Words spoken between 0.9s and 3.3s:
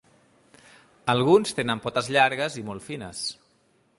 Alguns tenen potes llargues i molt fines.